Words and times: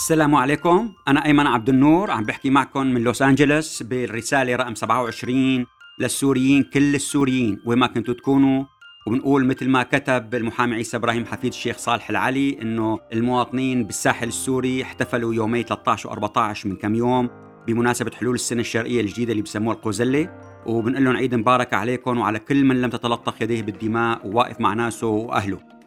السلام 0.00 0.34
عليكم. 0.34 0.92
أنا 1.08 1.24
أيمن 1.24 1.46
عبد 1.46 1.68
النور 1.68 2.10
عم 2.10 2.24
بحكي 2.24 2.50
معكم 2.50 2.86
من 2.86 3.04
لوس 3.04 3.22
أنجلوس 3.22 3.82
بالرسالة 3.82 4.56
رقم 4.56 4.74
27 4.74 5.66
للسوريين 5.98 6.62
كل 6.62 6.94
السوريين 6.94 7.60
وين 7.66 7.78
ما 7.78 7.86
كنتوا 7.86 8.14
تكونوا. 8.14 8.64
وبنقول 9.06 9.46
مثل 9.46 9.68
ما 9.68 9.82
كتب 9.82 10.34
المحامي 10.34 10.74
عيسى 10.74 10.96
إبراهيم 10.96 11.24
حفيد 11.26 11.52
الشيخ 11.52 11.78
صالح 11.78 12.10
العلي 12.10 12.62
إنه 12.62 12.98
المواطنين 13.12 13.84
بالساحل 13.84 14.28
السوري 14.28 14.82
احتفلوا 14.82 15.34
يومي 15.34 15.62
13 15.62 16.10
و14 16.10 16.66
من 16.66 16.76
كم 16.76 16.94
يوم 16.94 17.30
بمناسبة 17.66 18.10
حلول 18.10 18.34
السنة 18.34 18.60
الشرقية 18.60 19.00
الجديدة 19.00 19.32
اللي 19.32 19.42
بسموها 19.42 19.76
القوزلة 19.76 20.28
وبنقول 20.66 21.04
لهم 21.04 21.16
عيد 21.16 21.34
مبارك 21.34 21.74
عليكم 21.74 22.18
وعلى 22.18 22.38
كل 22.38 22.64
من 22.64 22.82
لم 22.82 22.90
تتلطخ 22.90 23.42
يديه 23.42 23.62
بالدماء 23.62 24.26
وواقف 24.26 24.60
مع 24.60 24.74
ناسه 24.74 25.06
وأهله. 25.06 25.56
آه، 25.56 25.79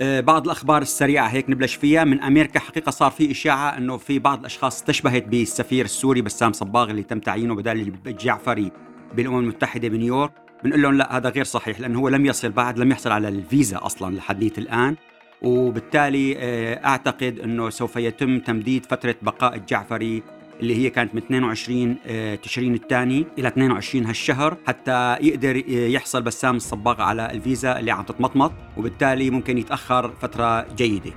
بعض 0.00 0.44
الأخبار 0.44 0.82
السريعة 0.82 1.26
هيك 1.26 1.50
نبلش 1.50 1.74
فيها. 1.74 2.04
من 2.04 2.20
أمريكا 2.20 2.60
حقيقة 2.60 2.90
صار 2.90 3.10
في 3.10 3.30
إشاعة 3.30 3.76
إنه 3.78 3.96
في 3.96 4.18
بعض 4.18 4.38
الأشخاص 4.38 4.76
استشبهت 4.76 5.24
بالسفير 5.24 5.84
السوري 5.84 6.22
بسام 6.22 6.52
صباغ 6.52 6.90
اللي 6.90 7.02
تم 7.02 7.20
تعيينه 7.20 7.54
بدال 7.54 7.92
الجعفري 8.06 8.72
بالأمم 9.14 9.38
المتحدة 9.38 9.88
بنيويورك. 9.88 10.32
بنقول 10.64 10.82
لهم 10.82 10.94
لا 10.94 11.16
هذا 11.16 11.28
غير 11.28 11.44
صحيح 11.44 11.80
لأنه 11.80 11.98
هو 11.98 12.08
لم 12.08 12.26
يصل 12.26 12.50
بعد 12.50 12.78
لم 12.78 12.90
يحصل 12.90 13.10
على 13.10 13.28
الفيزا 13.28 13.78
أصلا 13.82 14.16
لحديث 14.16 14.58
الآن. 14.58 14.96
وبالتالي 15.42 16.36
آه، 16.38 16.86
أعتقد 16.86 17.38
إنه 17.38 17.70
سوف 17.70 17.96
يتم 17.96 18.38
تمديد 18.38 18.86
فترة 18.86 19.14
بقاء 19.22 19.54
الجعفري 19.54 20.22
اللي 20.60 20.76
هي 20.76 20.90
كانت 20.90 21.14
من 21.14 21.22
22 21.22 21.96
آه، 22.06 22.34
تشرين 22.34 22.74
الثاني 22.74 23.26
إلى 23.38 23.48
22 23.48 24.06
هالشهر 24.06 24.56
حتى 24.66 25.16
يقدر 25.20 25.56
يحصل 25.68 26.22
بسام 26.22 26.56
الصباغ 26.56 27.02
على 27.02 27.30
الفيزا 27.30 27.78
اللي 27.78 27.90
عم 27.90 28.02
تتمطمط 28.02 28.52
وبالتالي 28.76 29.30
ممكن 29.30 29.58
يتأخر 29.58 30.12
فترة 30.20 30.74
جيدة. 30.74 31.12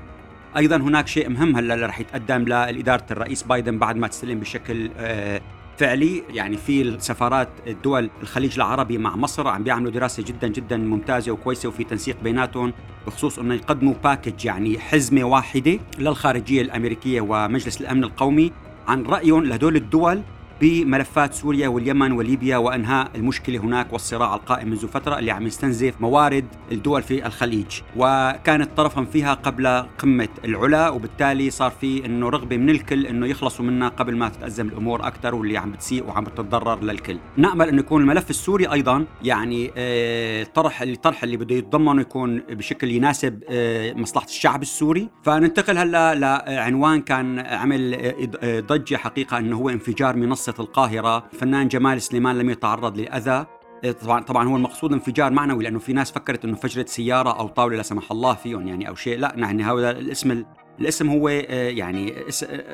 أيضا 0.57 0.77
هناك 0.77 1.07
شيء 1.07 1.29
مهم 1.29 1.55
هلا 1.55 1.73
اللي 1.73 1.85
رح 1.85 1.99
يتقدم 1.99 2.43
لإدارة 2.43 3.05
الرئيس 3.11 3.43
بايدن 3.43 3.77
بعد 3.79 3.95
ما 3.95 4.07
تستلم 4.07 4.39
بشكل 4.39 4.91
آه، 4.97 5.41
فعلي. 5.77 6.23
يعني 6.29 6.57
في 6.57 6.81
السفارات 6.81 7.49
الدول 7.67 8.09
الخليج 8.21 8.55
العربي 8.55 8.97
مع 8.97 9.15
مصر 9.15 9.47
عم 9.47 9.63
بيعملوا 9.63 9.91
دراسة 9.91 10.23
جدا 10.23 10.47
جدا 10.47 10.77
ممتازة 10.77 11.31
وكويسة 11.31 11.69
وفي 11.69 11.83
تنسيق 11.83 12.17
بيناتهم 12.23 12.73
بخصوص 13.07 13.39
إنه 13.39 13.53
يقدموا 13.53 13.93
باكج 14.03 14.45
يعني 14.45 14.79
حزمة 14.79 15.23
واحدة 15.23 15.79
للخارجية 15.99 16.61
الأمريكية 16.61 17.21
ومجلس 17.21 17.81
الأمن 17.81 18.03
القومي. 18.03 18.51
عن 18.87 19.03
رأيهم 19.03 19.43
لهدول 19.45 19.75
الدول 19.75 20.21
بملفات 20.61 21.33
سوريا 21.33 21.67
واليمن 21.67 22.11
وليبيا 22.11 22.57
وأنهاء 22.57 23.11
المشكلة 23.15 23.59
هناك 23.59 23.93
والصراع 23.93 24.35
القائم 24.35 24.69
منذ 24.69 24.87
فترة 24.87 25.19
اللي 25.19 25.31
عم 25.31 25.47
يستنزف 25.47 26.01
موارد 26.01 26.45
الدول 26.71 27.03
في 27.03 27.25
الخليج. 27.25 27.81
وكانت 27.97 28.69
طرفا 28.77 29.03
فيها 29.03 29.33
قبل 29.33 29.67
قمة 29.97 30.27
العلا 30.45 30.89
وبالتالي 30.89 31.49
صار 31.49 31.71
في 31.71 32.05
إنه 32.05 32.29
رغبة 32.29 32.57
من 32.57 32.69
الكل 32.69 33.07
إنه 33.07 33.27
يخلصوا 33.27 33.65
منها 33.65 33.89
قبل 33.89 34.15
ما 34.15 34.29
تتأزم 34.29 34.67
الأمور 34.67 35.07
أكثر 35.07 35.35
واللي 35.35 35.57
عم 35.57 35.71
بتسيء 35.71 36.05
وعم 36.07 36.23
بتتضرر 36.23 36.83
للكل. 36.83 37.17
نأمل 37.37 37.69
إنه 37.69 37.79
يكون 37.79 38.01
الملف 38.01 38.29
السوري 38.29 38.65
أيضا 38.71 39.05
يعني 39.23 39.71
آه، 39.77 40.43
طرح 40.43 40.81
الطرح 40.81 41.23
اللي 41.23 41.37
بده 41.37 41.55
يتضمنه 41.55 42.01
يكون 42.01 42.39
بشكل 42.39 42.91
يناسب 42.91 43.43
آه، 43.49 43.93
مصلحة 43.93 44.25
الشعب 44.25 44.61
السوري. 44.61 45.09
فننتقل 45.23 45.77
هلأ 45.77 46.15
لعنوان 46.15 47.01
كان 47.01 47.39
عمل 47.39 47.93
آه، 48.43 48.59
ضجة 48.59 48.95
حقيقة 48.95 49.37
إنه 49.37 49.57
هو 49.57 49.69
انفجار 49.69 50.15
منصة 50.15 50.50
القاهرة 50.59 51.25
الفنان 51.33 51.67
جمال 51.67 52.01
سليمان 52.01 52.37
لم 52.37 52.49
يتعرض 52.49 52.97
لأذى. 52.97 53.45
طبعا 54.01 54.23
طبعا 54.23 54.47
هو 54.47 54.55
المقصود 54.55 54.93
انفجار 54.93 55.31
معنوي 55.31 55.63
لأنه 55.63 55.79
في 55.79 55.93
ناس 55.93 56.11
فكرت 56.11 56.45
إنه 56.45 56.55
فجرت 56.55 56.89
سيارة 56.89 57.39
أو 57.39 57.47
طاولة 57.47 57.77
لا 57.77 57.83
سمح 57.83 58.11
الله 58.11 58.33
فيهم 58.33 58.67
يعني 58.67 58.89
أو 58.89 58.95
شيء. 58.95 59.19
لا 59.19 59.33
يعني 59.37 59.63
هذا 59.63 59.91
الاسم 59.91 60.43
الاسم 60.79 61.09
هو 61.09 61.29
آه، 61.29 61.69
يعني 61.69 62.13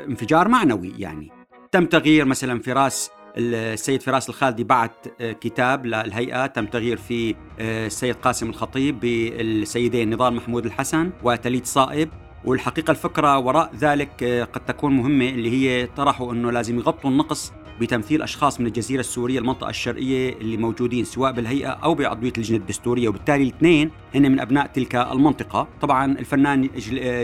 انفجار 0.07 0.47
معنوي 0.47 0.93
يعني. 0.97 1.31
تم 1.71 1.85
تغيير 1.85 2.25
مثلا 2.25 2.61
فراس 2.61 3.11
السيد 3.37 4.01
فراس 4.01 4.29
الخالدي 4.29 4.63
بعت 4.63 5.07
آه، 5.21 5.31
كتاب 5.31 5.85
للهيئة. 5.85 6.45
تم 6.45 6.65
تغيير 6.65 6.97
فيه 6.97 7.35
السيد 7.59 8.15
قاسم 8.15 8.49
الخطيب 8.49 8.99
بالسيدين 8.99 10.09
نضال 10.09 10.33
محمود 10.33 10.65
الحسن 10.65 11.11
وتليد 11.23 11.65
صائب. 11.65 12.09
والحقيقة 12.45 12.91
الفكرة 12.91 13.39
وراء 13.39 13.71
ذلك 13.75 14.23
قد 14.53 14.65
تكون 14.65 14.97
مهمة 14.97 15.29
اللي 15.29 15.51
هي 15.51 15.85
طرحوا 15.85 16.33
أنه 16.33 16.51
لازم 16.51 16.77
يغطوا 16.79 17.09
النقص 17.09 17.53
بتمثيل 17.81 18.21
أشخاص 18.21 18.59
من 18.59 18.67
الجزيرة 18.67 18.99
السورية 18.99 19.39
المنطقة 19.39 19.69
الشرقية 19.69 20.33
اللي 20.33 20.57
موجودين 20.57 21.05
سواء 21.05 21.31
بالهيئة 21.31 21.69
أو 21.69 21.95
بعضوية 21.95 22.33
اللجنه 22.37 22.57
الدستورية. 22.57 23.09
وبالتالي 23.09 23.43
الاثنين 23.43 23.91
هن 24.15 24.31
من 24.31 24.39
أبناء 24.39 24.67
تلك 24.67 24.95
المنطقة. 24.95 25.67
طبعا 25.81 26.05
الفنان 26.11 26.69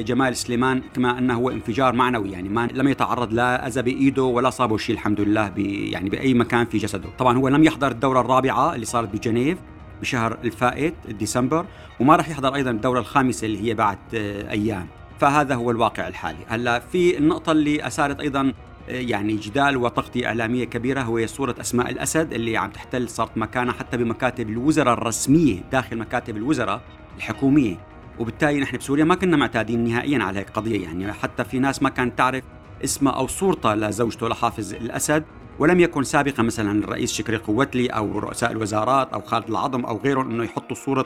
جمال 0.06 0.36
سليمان 0.36 0.81
كما 0.96 1.18
أنه 1.19 1.34
هو 1.34 1.50
انفجار 1.50 1.94
معنوي 1.94 2.31
يعني 2.31 2.50
ما 2.50 2.68
لم 2.74 2.88
يتعرض 2.88 3.34
لا 3.34 3.68
أذى 3.68 3.81
بإيده 3.81 4.24
ولا 4.24 4.50
صابه 4.50 4.78
شيء 4.78 4.96
الحمد 4.96 5.22
لله 5.22 5.53
يعني 5.58 6.09
بأي 6.09 6.34
مكان 6.34 6.66
في 6.66 6.78
جسده. 6.78 7.09
طبعا 7.19 7.38
هو 7.38 7.47
لم 7.47 7.63
يحضر 7.63 7.92
الدورة 7.92 8.22
الرابعة 8.22 8.75
اللي 8.75 8.86
صارت 8.86 9.16
بجنيف 9.16 9.58
بشهر 10.02 10.38
الفائت 10.44 10.94
ديسمبر 11.09 11.66
وما 12.00 12.16
راح 12.16 12.30
يحضر 12.30 12.56
أيضا 12.56 12.72
الدورة 12.72 13.00
الخامسة 13.00 13.46
اللي 13.46 13.69
هي 13.69 13.74
بعد 13.74 13.97
آه، 14.13 14.52
أيام. 14.52 14.88
فهذا 15.19 15.56
هو 15.56 15.72
الواقع 15.72 16.08
الحالي. 16.08 16.38
هلأ 16.47 16.80
في 16.80 17.18
النقطة 17.18 17.52
اللي 17.52 17.88
أثارت 17.88 18.19
أيضا 18.19 18.53
يعني 18.88 19.36
جدال 19.36 19.78
وتغطية 19.78 20.28
إعلامية 20.28 20.66
كبيرة 20.66 21.02
هو 21.02 21.26
صورة 21.26 21.56
أسماء 21.62 21.92
الأسد 21.92 22.34
اللي 22.34 22.58
عم 22.58 22.70
تحتل 22.70 23.10
صارت 23.10 23.38
مكانها 23.38 23.74
حتى 23.74 23.98
بمكاتب 23.98 24.50
الوزراء 24.50 24.94
الرسمية 24.94 25.62
داخل 25.72 25.98
مكاتب 25.98 26.38
الوزراء 26.38 26.82
الحكومية. 27.18 27.76
وبالتالي 28.20 28.60
نحن 28.60 28.78
بسوريا 28.78 29.04
ما 29.04 29.16
كنا 29.16 29.38
معتادين 29.38 29.84
نهائيا 29.84 30.24
على 30.24 30.40
هيك 30.40 30.50
قضية 30.50 30.84
يعني 30.84 31.14
حتى 31.14 31.44
في 31.44 31.60
ناس 31.60 31.84
ما 31.84 31.90
كانت 31.90 32.18
تعرف 32.18 32.44
اسمها 32.84 33.14
أو 33.14 33.28
صورته 33.28 33.74
لزوجته 33.74 34.28
لحافظ 34.28 34.74
الأسد. 34.74 35.24
ولم 35.60 35.80
يكن 35.80 36.04
سابقا 36.04 36.44
مثلا 36.44 36.84
الرئيس 36.84 37.14
شكري 37.14 37.38
قوتلي 37.38 37.88
أو 37.88 38.20
رؤساء 38.20 38.52
الوزارات 38.52 39.14
أو 39.14 39.22
خالد 39.22 39.50
العظم 39.50 39.86
أو 39.86 39.98
غيرهم 39.98 40.32
إنه 40.32 40.44
يحطوا 40.44 40.76
صورة 40.76 41.06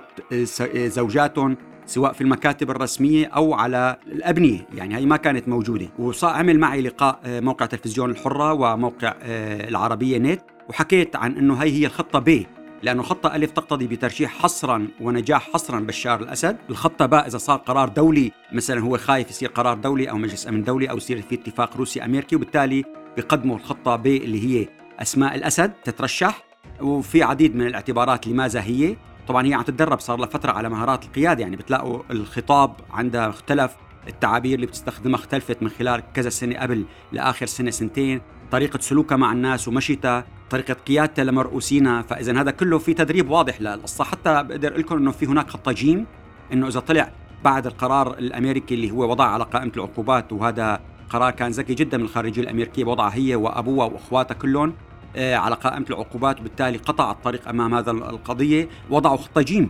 زوجاتهم 0.73 1.57
سواء 1.87 2.13
في 2.13 2.21
المكاتب 2.21 2.71
الرسمية 2.71 3.25
أو 3.27 3.53
على 3.53 3.97
الأبنية 4.07 4.67
يعني 4.75 4.95
هي 4.95 5.05
ما 5.05 5.17
كانت 5.17 5.47
موجودة. 5.47 5.87
وعمل 5.99 6.59
معي 6.59 6.81
لقاء 6.81 7.19
آه، 7.25 7.39
موقع 7.39 7.65
تلفزيون 7.65 8.09
الحرة 8.11 8.53
وموقع 8.53 9.15
آه، 9.21 9.69
العربية 9.69 10.17
نت 10.17 10.41
وحكيت 10.69 11.15
عن 11.15 11.37
أنه 11.37 11.53
هي 11.53 11.71
هي 11.71 11.85
الخطة 11.85 12.19
ب 12.19 12.45
لأنه 12.83 13.03
خطة 13.03 13.35
ألف 13.35 13.51
تقتضي 13.51 13.87
بترشيح 13.87 14.31
حصرا 14.31 14.87
ونجاح 15.01 15.49
حصرا 15.53 15.79
بشار 15.79 16.19
الأسد. 16.21 16.57
الخطة 16.69 17.05
باء 17.05 17.27
إذا 17.27 17.37
صار 17.37 17.57
قرار 17.57 17.89
دولي 17.89 18.31
مثلا 18.51 18.79
هو 18.81 18.97
خايف 18.97 19.29
يصير 19.29 19.49
قرار 19.49 19.77
دولي 19.77 20.09
أو 20.09 20.17
مجلس 20.17 20.47
أمن 20.47 20.63
دولي 20.63 20.89
أو 20.89 20.97
يصير 20.97 21.21
في 21.21 21.35
اتفاق 21.35 21.77
روسي 21.77 22.05
أمريكي 22.05 22.35
وبالتالي 22.35 22.83
بيقدموا 23.15 23.55
الخطة 23.55 23.95
ب 23.95 24.07
اللي 24.07 24.45
هي 24.45 24.67
أسماء 24.99 25.35
الأسد 25.35 25.71
تترشح. 25.83 26.43
وفي 26.81 27.23
عديد 27.23 27.55
من 27.55 27.67
الاعتبارات 27.67 28.27
لماذا 28.27 28.61
هي. 28.61 28.95
طبعا 29.27 29.45
هي 29.45 29.53
عم 29.53 29.61
تتدرب 29.61 29.99
صار 29.99 30.17
لها 30.17 30.27
فترة 30.27 30.51
على 30.51 30.69
مهارات 30.69 31.05
القيادة 31.05 31.41
يعني 31.41 31.55
بتلاقوا 31.55 31.99
الخطاب 32.11 32.75
عندها 32.91 33.29
اختلف 33.29 33.75
التعابير 34.07 34.55
اللي 34.55 34.65
بتستخدمها 34.65 35.19
اختلفت 35.19 35.63
من 35.63 35.69
خلال 35.69 36.03
كذا 36.13 36.29
سنة 36.29 36.59
قبل 36.59 36.85
لآخر 37.11 37.45
سنة 37.45 37.71
سنتين 37.71 38.21
طريقة 38.51 38.79
سلوكها 38.79 39.15
مع 39.15 39.31
الناس 39.31 39.67
ومشيتها 39.67 40.25
طريقة 40.49 40.73
قيادتها 40.73 41.23
لمرؤوسينها 41.23 42.01
فاذا 42.01 42.41
هذا 42.41 42.51
كله 42.51 42.77
في 42.77 42.93
تدريب 42.93 43.29
واضح 43.29 43.61
للقصة. 43.61 44.03
حتى 44.03 44.43
بقدر 44.43 44.77
لكم 44.77 44.97
إنه 44.97 45.11
في 45.11 45.25
هناك 45.25 45.49
خطة 45.49 45.71
جيم 45.71 46.05
إنه 46.53 46.67
إذا 46.67 46.79
طلع 46.79 47.11
بعد 47.43 47.67
القرار 47.67 48.17
الأمريكي 48.17 48.75
اللي 48.75 48.91
هو 48.91 49.11
وضع 49.11 49.25
على 49.25 49.43
قائمة 49.43 49.71
العقوبات 49.77 50.33
وهذا 50.33 50.79
قرار 51.09 51.31
كان 51.31 51.51
ذكي 51.51 51.73
جدا 51.73 51.97
من 51.97 52.03
الخارجية 52.03 52.41
الأمريكية 52.41 52.85
وضعها 52.85 53.15
هي 53.15 53.35
وأبوها 53.35 53.85
وأخواتها 53.85 54.35
كلهم 54.35 54.73
على 55.15 55.55
قائمة 55.55 55.85
العقوبات 55.89 56.39
وبالتالي 56.39 56.77
قطع 56.77 57.11
الطريق 57.11 57.49
أمام 57.49 57.73
هذا 57.73 57.91
القضية 57.91 58.69
وضعوا 58.89 59.17
خطة 59.17 59.41
جيم 59.41 59.69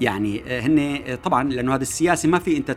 يعني 0.00 0.42
آه، 0.46 0.60
هن 0.60 0.78
آه، 0.78 1.14
طبعا 1.14 1.44
لأنه 1.44 1.74
هذا 1.74 1.82
السياسي 1.82 2.28
ما 2.28 2.38
في 2.38 2.56
أنت 2.56 2.76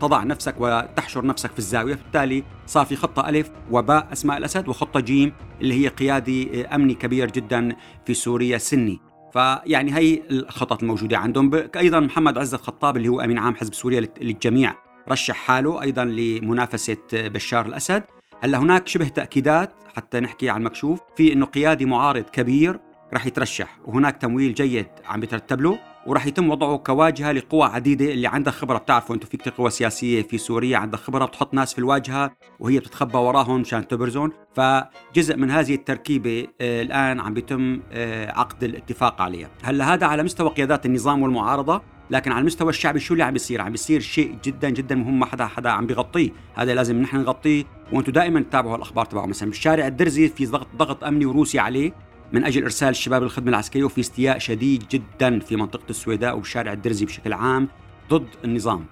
تضع 0.00 0.22
نفسك 0.22 0.54
وتحشر 0.58 1.26
نفسك 1.26 1.50
في 1.52 1.58
الزاوية. 1.58 1.94
بالتالي 1.94 2.44
صار 2.66 2.86
في 2.86 2.96
خطة 2.96 3.28
ألف 3.28 3.50
وباء 3.70 4.08
أسماء 4.12 4.38
الأسد 4.38 4.68
وخطه 4.68 5.00
جيم 5.00 5.32
اللي 5.60 5.74
هي 5.74 5.88
قيادي 5.88 6.66
أمني 6.66 6.94
كبير 6.94 7.30
جدا 7.30 7.76
في 8.06 8.14
سوريا 8.14 8.58
سني. 8.58 9.00
فيعني 9.32 9.96
هي 9.96 10.22
الخطط 10.30 10.82
الموجودة 10.82 11.18
عندهم. 11.18 11.50
أيضا 11.76 12.00
محمد 12.00 12.38
عزت 12.38 12.60
خطاب 12.60 12.96
اللي 12.96 13.08
هو 13.08 13.20
أمين 13.20 13.38
عام 13.38 13.54
حزب 13.54 13.74
سوريا 13.74 14.08
للجميع 14.20 14.74
رشح 15.08 15.34
حاله 15.34 15.82
أيضا 15.82 16.04
لمنافسة 16.04 16.96
بشار 17.12 17.66
الأسد. 17.66 18.02
هلا 18.42 18.58
هناك 18.58 18.88
شبه 18.88 19.08
تأكيدات 19.08 19.72
حتى 19.96 20.20
نحكي 20.20 20.50
عن 20.50 20.62
مكشوف. 20.62 21.00
في 21.16 21.32
إنه 21.32 21.46
قيادي 21.46 21.84
معارض 21.84 22.22
كبير 22.22 22.80
رح 23.14 23.26
يترشح 23.26 23.78
وهناك 23.84 24.16
تمويل 24.16 24.54
جيد 24.54 24.86
عم 25.04 25.20
بيترتب 25.20 25.60
له 25.60 25.78
وراح 26.06 26.26
يتم 26.26 26.50
وضعه 26.50 26.76
كواجهة 26.76 27.32
لقوى 27.32 27.64
عديدة. 27.64 28.04
اللي 28.04 28.26
عندها 28.26 28.52
خبرة 28.52 28.78
بتعرفوا 28.78 29.14
أنتم 29.14 29.28
في 29.28 29.36
كثير 29.36 29.52
قوى 29.52 29.70
سياسية 29.70 30.22
في 30.22 30.38
سوريا 30.38 30.78
عندها 30.78 31.00
خبرة 31.00 31.24
بتحط 31.24 31.54
ناس 31.54 31.72
في 31.72 31.78
الواجهة 31.78 32.36
وهي 32.60 32.78
بتتخبى 32.78 33.18
وراهم 33.18 33.60
مشان 33.60 33.88
تبرزهم 33.88 34.32
فجزء 34.54 35.36
من 35.36 35.50
هذه 35.50 35.74
التركيبة 35.74 36.46
آه 36.60 36.82
الآن 36.82 37.20
عم 37.20 37.34
بيتم 37.34 37.80
آه 37.92 38.30
عقد 38.30 38.64
الاتفاق 38.64 39.22
عليها. 39.22 39.48
هلا 39.62 39.94
هذا 39.94 40.06
على 40.06 40.22
مستوى 40.22 40.48
قيادات 40.48 40.86
النظام 40.86 41.22
والمعارضة. 41.22 41.82
لكن 42.10 42.32
على 42.32 42.40
المستوى 42.40 42.68
الشعبي 42.68 43.00
شو 43.00 43.14
اللي 43.14 43.24
عم 43.24 43.32
بيصير 43.32 43.60
عم 43.60 43.72
بيصير 43.72 44.00
شيء 44.00 44.34
جدا 44.44 44.70
جدا 44.70 44.94
مهم 44.94 45.18
ما 45.18 45.26
حدا 45.26 45.46
حدا 45.46 45.70
عم 45.70 45.86
بيغطيه. 45.86 46.30
هذا 46.54 46.74
لازم 46.74 47.02
نحن 47.02 47.16
نغطيه. 47.16 47.64
وأنتم 47.92 48.12
دائما 48.12 48.40
تتابعوا 48.40 48.76
الأخبار 48.76 49.04
تبعه. 49.04 49.26
مثلا 49.26 49.48
بالشارع 49.48 49.86
الدرزي 49.86 50.28
في 50.28 50.46
ضغط 50.46 50.66
ضغط 50.76 51.04
أمني 51.04 51.26
وروسي 51.26 51.58
عليه. 51.58 51.92
من 52.32 52.44
أجل 52.44 52.62
إرسال 52.62 52.88
الشباب 52.88 53.22
للخدمة 53.22 53.48
العسكرية 53.48 53.84
وفي 53.84 54.00
استياء 54.00 54.38
شديد 54.38 54.84
جدا 54.90 55.38
في 55.38 55.56
منطقة 55.56 55.90
السويداء 55.90 56.36
وبالشارع 56.36 56.72
الدرزي 56.72 57.04
بشكل 57.06 57.32
عام 57.32 57.68
ضد 58.10 58.28
النظام. 58.44 58.84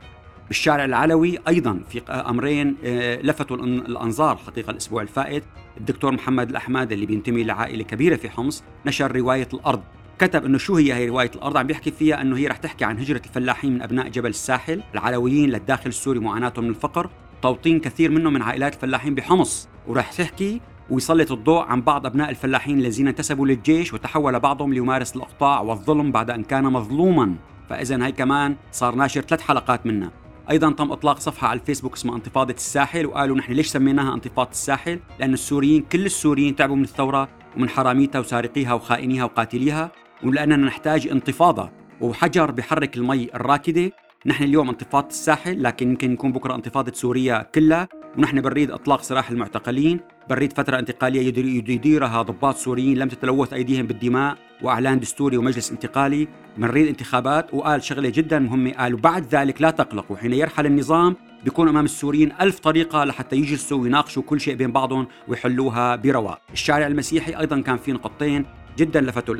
بالشارع 0.48 0.84
العلوي 0.84 1.38
أيضا 1.48 1.80
في 1.90 2.02
أمرين 2.10 2.76
آه، 2.84 3.22
لفتوا 3.22 3.56
الأنظار 3.56 4.36
حقيقه 4.36 4.70
الأسبوع 4.70 5.02
الفائت. 5.02 5.44
الدكتور 5.76 6.12
محمد 6.12 6.50
الأحمد 6.50 6.92
اللي 6.92 7.06
بينتمي 7.06 7.44
لعائلة 7.44 7.84
كبيرة 7.84 8.16
في 8.16 8.30
حمص 8.30 8.64
نشر 8.86 9.16
رواية 9.16 9.48
الأرض. 9.54 9.82
كتب 10.18 10.44
إنه 10.44 10.58
شو 10.58 10.76
هي 10.76 10.94
هي 10.94 11.08
رواية 11.08 11.30
الأرض. 11.34 11.56
عم 11.56 11.66
بيحكي 11.66 11.90
فيها 11.90 12.22
إنه 12.22 12.36
هي 12.36 12.46
رح 12.46 12.56
تحكي 12.56 12.84
عن 12.84 12.98
هجرة 12.98 13.22
الفلاحين 13.26 13.74
من 13.74 13.82
أبناء 13.82 14.08
جبل 14.08 14.30
الساحل 14.30 14.82
العلويين 14.94 15.50
للداخل 15.50 15.88
السوري 15.88 16.18
معاناتهم 16.18 16.64
من 16.64 16.70
الفقر 16.70 17.10
توطين 17.42 17.80
كثير 17.80 18.10
منهم 18.10 18.32
من 18.32 18.42
عائلات 18.42 18.74
الفلاحين 18.74 19.14
بحمص. 19.14 19.68
ورح 19.86 20.12
تحكي 20.12 20.60
ويسلط 20.90 21.32
الضوء 21.32 21.62
عن 21.62 21.82
بعض 21.82 22.06
أبناء 22.06 22.30
الفلاحين 22.30 22.78
الذين 22.78 23.08
انتسبوا 23.08 23.46
للجيش 23.46 23.94
وتحول 23.94 24.40
بعضهم 24.40 24.72
ليمارس 24.74 25.16
الأقطاع 25.16 25.60
والظلم 25.60 26.12
بعد 26.12 26.30
أن 26.30 26.42
كان 26.42 26.64
مظلوما. 26.64 27.34
فاذا 27.68 28.06
هي 28.06 28.12
كمان 28.12 28.56
صار 28.72 28.94
ناشر 28.94 29.20
ثلاث 29.20 29.40
حلقات 29.40 29.86
منها. 29.86 30.10
أيضا 30.50 30.72
تم 30.72 30.92
إطلاق 30.92 31.18
صفحة 31.18 31.48
على 31.48 31.60
الفيسبوك 31.60 31.94
اسمها 31.94 32.16
انتفاضة 32.16 32.54
الساحل 32.54 33.06
وقالوا 33.06 33.36
نحن 33.36 33.52
ليش 33.52 33.66
سميناها 33.66 34.14
انتفاضة 34.14 34.50
الساحل؟ 34.50 35.00
لأن 35.20 35.32
السوريين 35.32 35.82
كل 35.82 36.06
السوريين 36.06 36.56
تعبوا 36.56 36.76
من 36.76 36.84
الثورة 36.84 37.28
ومن 37.56 37.68
حراميتها 37.68 38.18
وسارقيها 38.18 38.74
وخائنيها 38.74 39.24
وقاتليها. 39.24 39.92
ولأننا 40.22 40.56
نحتاج 40.56 41.08
انتفاضة 41.08 41.70
وحجر 42.00 42.50
بحرك 42.50 42.96
المي 42.96 43.28
الراكدة. 43.34 43.90
نحن 44.26 44.44
اليوم 44.44 44.68
انتفاضة 44.68 45.08
الساحل 45.08 45.62
لكن 45.62 45.90
يمكن 45.90 46.12
يكون 46.12 46.32
بكرة 46.32 46.54
انتفاضة 46.54 46.92
سوريا 46.92 47.46
كلها. 47.54 47.88
ونحن 48.18 48.40
بنريد 48.40 48.70
إطلاق 48.70 49.02
سراح 49.02 49.30
المعتقلين 49.30 50.00
بنريد 50.30 50.52
فترة 50.52 50.78
انتقالية 50.78 51.26
يديرها 51.70 52.22
ضباط 52.22 52.56
سوريين. 52.56 52.98
لم 52.98 53.08
تتلوث 53.08 53.52
أيديهم 53.52 53.86
بالدماء 53.86 54.36
وإعلان 54.62 55.00
دستوري 55.00 55.36
ومجلس 55.36 55.70
انتقالي. 55.70 56.28
بنريد 56.58 56.86
انتخابات 56.86 57.54
وقال 57.54 57.82
شغلة 57.82 58.08
جدا 58.08 58.38
مهمة 58.38 58.72
قال 58.72 58.94
وبعد 58.94 59.26
ذلك 59.34 59.62
لا 59.62 59.70
تقلقوا 59.70 60.16
حين 60.16 60.32
يرحل 60.32 60.66
النظام 60.66 61.16
بيكون 61.44 61.68
أمام 61.68 61.84
السوريين 61.84 62.32
ألف 62.40 62.58
طريقة 62.58 63.04
لحتى 63.04 63.36
يجلسوا 63.36 63.78
ويناقشوا 63.78 64.22
كل 64.22 64.40
شيء 64.40 64.54
بين 64.54 64.72
بعضهم 64.72 65.06
ويحلوها 65.28 65.96
برواق، 65.96 66.40
الشارع 66.52 66.86
المسيحي 66.86 67.38
أيضا 67.38 67.60
كان 67.60 67.76
في 67.76 67.92
نقطتين. 67.92 68.46
جدا 68.78 69.00
لفتوا 69.00 69.34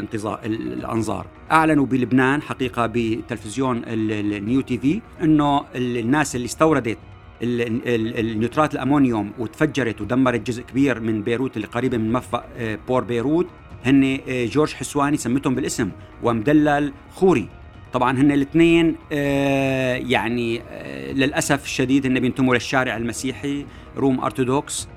الأنظار. 0.45 1.27
أعلنوا 1.53 1.87
بلبنان 1.87 2.43
حقيقة 2.43 2.87
بتلفزيون 2.87 3.83
النيو 3.87 4.61
تي 4.61 4.79
في 4.79 5.01
إنه 5.23 5.65
الناس 5.77 6.37
اللي 6.37 6.45
استوردت 6.45 6.99
النيوترات 7.43 8.75
الأمونيوم 8.75 9.33
وتفجرت 9.39 10.01
ودمرت 10.01 10.47
جزء 10.47 10.63
كبير 10.63 11.01
من 11.01 11.23
بيروت 11.23 11.57
اللي 11.57 11.67
قريبة 11.67 11.97
من 11.97 12.13
مرفأ 12.13 12.45
آه، 12.57 12.79
port 12.89 13.05
بيروت 13.05 13.47
هن 13.85 14.19
آه، 14.29 14.47
جورج 14.47 14.73
حسواني 14.73 15.17
سمتهم 15.17 15.55
بالاسم 15.55 15.91
ومدلل 16.23 16.93
خوري. 17.15 17.49
طبعا 17.93 18.19
هن 18.19 18.33
الاثنين 18.33 18.97
آه، 19.13 19.95
يعني 19.95 20.63
للأسف 21.13 21.65
الشديد 21.65 22.07
هن 22.07 22.21
بينتموا 22.21 22.55
للشارع 22.55 22.97
المسيحي 22.97 23.67
روم 23.97 24.21
أرثوذكس. 24.21 24.89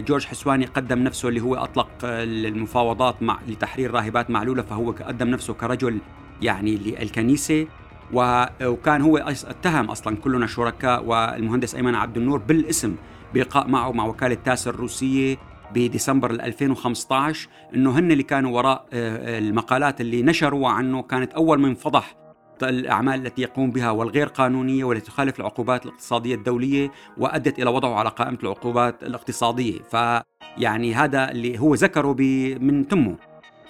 جورج 0.00 0.24
حسواني 0.24 0.64
قدم 0.66 0.98
نفسه 0.98 1.28
اللي 1.28 1.40
هو 1.40 1.54
أطلق 1.54 1.88
المفاوضات 2.04 3.22
مع 3.22 3.38
لتحرير 3.48 3.90
راهبات 3.90 4.30
معلولة 4.30 4.62
فهو 4.62 4.90
قدم 4.90 5.28
نفسه 5.28 5.54
كرجل 5.54 5.98
يعني 6.42 6.76
للكنيسة 6.76 7.66
وكان 8.12 9.02
هو 9.02 9.16
اتهم 9.18 9.90
أصلا 9.90 10.16
كلنا 10.16 10.46
شركاء 10.46 11.04
والمهندس 11.04 11.74
أيمن 11.74 11.94
عبد 11.94 12.16
النور 12.16 12.38
بالاسم 12.38 12.96
بلقاء 13.34 13.68
معه 13.68 13.92
مع 13.92 14.06
وكالة 14.06 14.34
تاس 14.34 14.68
الروسية 14.68 15.36
بديسمبر 15.74 16.30
2015 16.30 17.48
إنه 17.74 17.98
هن 17.98 18.12
اللي 18.12 18.22
كانوا 18.22 18.56
وراء 18.56 18.86
آه، 18.92 19.38
المقالات 19.38 20.00
اللي 20.00 20.22
نشروا 20.22 20.68
عنه 20.68 21.02
كانت 21.02 21.32
أول 21.32 21.60
من 21.60 21.74
فضح 21.74 22.16
الأعمال 22.62 23.26
التي 23.26 23.42
يقوم 23.42 23.70
بها 23.70 23.90
والغير 23.90 24.26
قانونية 24.26 24.84
والتي 24.84 25.06
تخالف 25.06 25.40
العقوبات 25.40 25.86
الاقتصادية 25.86 26.34
الدولية 26.34 26.90
وأدت 27.18 27.58
إلى 27.58 27.70
وضعه 27.70 27.94
على 27.94 28.08
قائمة 28.08 28.38
العقوبات 28.42 29.02
الاقتصادية. 29.02 29.78
فيعني 29.90 30.94
هذا 30.94 31.30
اللي 31.30 31.58
هو 31.58 31.74
ذكره 31.74 32.16
من 32.60 32.88
تمه. 32.88 33.16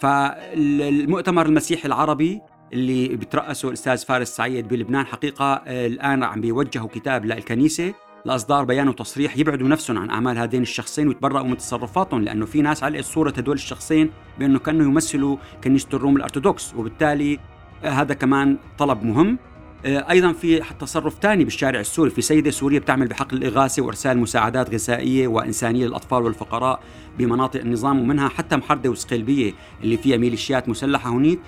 فالمؤتمر 0.00 1.46
المسيحي 1.46 1.88
العربي 1.88 2.40
اللي 2.72 3.08
بترأسه 3.08 3.68
الأستاذ 3.68 4.04
فارس 4.04 4.28
سعيد 4.28 4.68
بلبنان 4.68 5.06
حقيقة 5.06 5.54
الآن 5.66 6.22
عم 6.22 6.40
بيوجهوا 6.40 6.88
كتاب 6.88 7.24
للكنيسة 7.24 7.94
لأصدار 8.24 8.64
بيان 8.64 8.88
وتصريح 8.88 9.36
يبعدوا 9.36 9.68
نفسهم 9.68 9.98
عن 9.98 10.10
أعمال 10.10 10.38
هذين 10.38 10.62
الشخصين 10.62 11.08
ويتبرأوا 11.08 11.46
من 11.46 11.56
تصرفاتهم 11.56 12.22
لأنه 12.22 12.46
في 12.46 12.62
ناس 12.62 12.82
علقت 12.82 13.04
صوره 13.04 13.30
هدول 13.36 13.54
الشخصين 13.54 14.10
بأنه 14.38 14.58
كانوا 14.58 14.86
يمثلوا 14.86 15.36
كنيسة 15.64 15.88
الروم 15.94 16.16
الأرثوذكس 16.16 16.74
وبالتالي 16.74 17.38
هذا 17.82 18.14
كمان 18.14 18.56
طلب 18.78 19.02
مهم. 19.02 19.38
آه، 19.86 20.10
أيضا 20.10 20.32
في 20.32 20.62
تصرف 20.80 21.14
ثاني 21.22 21.44
بالشارع 21.44 21.80
السوري. 21.80 22.10
في 22.10 22.22
سيدة 22.22 22.50
سوريه 22.50 22.78
بتعمل 22.78 23.06
بحقل 23.06 23.36
الإغاثة 23.36 23.82
وإرسال 23.82 24.18
مساعدات 24.18 24.70
غذائية 24.70 25.28
وإنسانية 25.28 25.86
للأطفال 25.86 26.22
والفقراء 26.22 26.80
بمناطق 27.18 27.60
النظام 27.60 28.00
ومنها 28.00 28.28
حتى 28.28 28.56
محردة 28.56 28.90
وسقلبية 28.90 29.52
اللي 29.82 29.96
فيها 29.96 30.16
ميليشيات 30.16 30.68
مسلحة 30.68 31.10
هنيك 31.10 31.40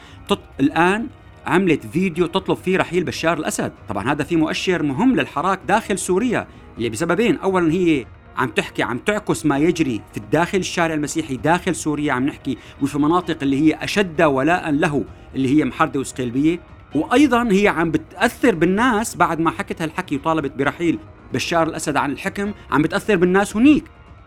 الآن 0.60 1.06
عملت 1.46 1.86
فيديو 1.86 2.26
تطلب 2.26 2.56
فيه 2.56 2.78
رحيل 2.78 3.04
بشار 3.04 3.38
الأسد، 3.38 3.72
طبعا 3.88 4.12
هذا 4.12 4.24
في 4.24 4.36
مؤشر 4.36 4.82
مهم 4.82 5.16
للحراك 5.16 5.60
داخل 5.68 5.98
سوريا 5.98 6.46
اللي 6.78 6.88
بسببين، 6.88 7.36
اولا 7.36 7.72
هي 7.72 8.06
عم 8.40 8.48
تحكي 8.48 8.82
عم 8.82 8.98
تعكس 8.98 9.46
ما 9.46 9.58
يجري 9.58 10.00
في 10.12 10.16
الداخل. 10.16 10.58
الشارع 10.58 10.94
المسيحي 10.94 11.36
داخل 11.36 11.74
سوريا 11.74 12.12
عم 12.12 12.26
نحكي 12.26 12.58
وفي 12.82 12.98
مناطق 12.98 13.38
اللي 13.42 13.60
هي 13.60 13.84
أشد 13.84 14.22
ولاء 14.22 14.70
له 14.70 15.04
اللي 15.34 15.58
هي 15.58 15.64
محرده 15.64 16.00
وسقيلبيه 16.00 16.60
وأيضا 16.94 17.48
هي 17.50 17.68
عم 17.68 17.90
بتأثر 17.90 18.54
بالناس 18.54 19.16
بعد 19.16 19.40
ما 19.40 19.50
حكت 19.50 19.82
هالحكي 19.82 20.16
وطالبت 20.16 20.52
برحيل 20.58 20.98
بشار 21.32 21.68
الأسد 21.68 21.96
عن 21.96 22.12
الحكم 22.12 22.52
عم 22.70 22.82
بتأثر 22.82 23.16
بالناس 23.16 23.56
هنيك. 23.56 23.84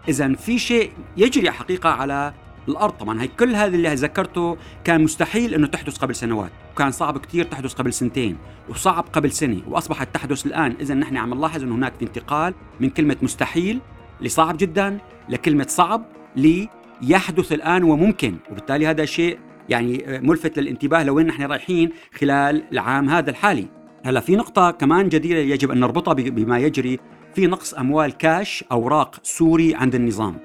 اذا 0.08 0.34
في 0.34 0.60
شيء 0.60 0.92
يجري 1.18 1.52
حقيقة 1.52 1.90
على 1.90 2.34
الأرض. 2.68 2.94
طبعا 2.94 3.22
هي 3.22 3.28
كل 3.28 3.56
هذا 3.56 3.76
اللي 3.76 3.94
ذكرته 3.94 4.58
كان 4.84 5.04
مستحيل 5.04 5.54
إنه 5.54 5.68
تحدث 5.68 5.98
قبل 5.98 6.16
سنوات. 6.16 6.52
وكان 6.74 6.92
صعب 6.92 7.18
كثير 7.18 7.46
تحدث 7.46 7.74
قبل 7.74 7.94
سنتين 7.94 8.38
وصعب 8.70 9.06
قبل 9.14 9.32
سنة 9.32 9.62
وأصبحت 9.68 10.14
تحدث 10.14 10.46
الآن. 10.46 10.76
اذا 10.82 10.94
نحن 10.94 11.18
عم 11.18 11.34
نلاحظ 11.34 11.64
إنه 11.64 11.76
هناك 11.76 11.94
انتقال 12.02 12.54
من 12.80 12.90
كلمة 12.90 13.18
مستحيل 13.22 13.80
لصعب 14.22 14.58
جدا 14.58 14.98
لكلمة 15.30 15.66
صعب 15.70 16.06
ليحدث 16.36 17.52
الآن 17.52 17.84
وممكن. 17.84 18.36
وبالتالي 18.52 18.88
هذا 18.88 19.06
شيء 19.06 19.40
يعني 19.70 20.04
ملفت 20.08 20.60
للانتباه 20.60 21.04
لوين 21.04 21.28
نحن 21.28 21.44
رايحين 21.44 21.90
خلال 22.20 22.64
العام 22.72 23.10
هذا 23.10 23.30
الحالي. 23.30 23.68
هلا 24.06 24.20
في 24.20 24.36
نقطة 24.36 24.72
كمان 24.72 25.10
جديرة 25.10 25.40
يجب 25.40 25.72
أن 25.72 25.80
نربطها 25.80 26.14
بما 26.14 26.60
يجري. 26.60 27.00
في 27.36 27.48
نقص 27.48 27.74
أموال 27.74 28.18
كاش 28.18 28.64
أوراق 28.72 29.16
سوري 29.24 29.76
عند 29.76 29.96
النظام. 29.96 30.38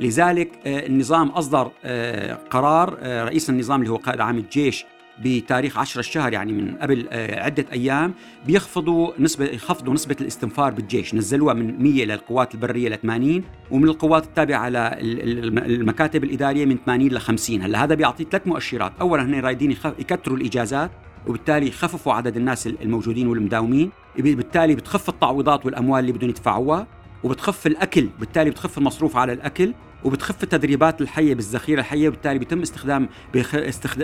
لذلك 0.00 0.50
آه، 0.66 0.86
النظام 0.86 1.28
أصدر 1.28 1.70
آه، 1.84 2.34
قرار 2.50 2.98
آه، 3.00 3.24
رئيس 3.24 3.50
النظام 3.50 3.80
اللي 3.80 3.92
هو 3.92 3.96
قائد 3.96 4.20
عام 4.20 4.38
الجيش 4.38 4.84
بتاريخ 5.22 5.78
10 5.78 6.00
الشهر 6.00 6.32
يعني 6.32 6.52
من 6.52 6.74
قبل 6.76 7.08
عدة 7.12 7.66
أيام 7.72 8.14
بيخفضوا 8.46 9.12
نسبة 9.18 9.44
يخفضوا 9.44 9.94
نسبة 9.94 10.16
الاستنفار 10.20 10.72
بالجيش. 10.72 11.14
نزلوها 11.14 11.54
من 11.54 11.82
100 11.82 12.04
للقوات 12.04 12.54
البرية 12.54 12.88
ل 12.88 12.98
80 12.98 13.44
ومن 13.70 13.84
القوات 13.84 14.24
التابعة 14.24 14.68
للمكاتب 14.68 16.24
الإدارية 16.24 16.66
من 16.66 16.78
80 16.86 17.08
ل 17.08 17.18
50 17.20 17.62
هلأ 17.62 17.84
هذا 17.84 17.94
بيعطي 17.94 18.26
ثلاث 18.30 18.46
مؤشرات. 18.46 18.92
أولا 19.00 19.22
هن 19.22 19.40
رايدين 19.40 19.70
يكثروا 19.70 20.36
الإجازات 20.36 20.90
وبالتالي 21.26 21.68
يخففوا 21.68 22.12
عدد 22.12 22.36
الناس 22.36 22.66
الموجودين 22.66 23.26
والمداومين. 23.26 23.90
بالتالي 24.16 24.74
بتخف 24.74 25.08
التعويضات 25.08 25.66
والأموال 25.66 26.00
اللي 26.00 26.12
بدهم 26.12 26.30
يدفعوها 26.30 26.86
وبتخف 27.24 27.66
الأكل 27.66 28.08
بالتالي 28.20 28.50
بتخف 28.50 28.78
المصروف 28.78 29.16
على 29.16 29.32
الأكل. 29.32 29.72
وبتخف 30.04 30.42
التدريبات 30.42 31.00
الحية 31.00 31.34
بالذخيرة 31.34 31.80
الحية 31.80 32.08
وبالتالي 32.08 32.38
بيتم 32.38 32.62
استخدام 32.62 33.08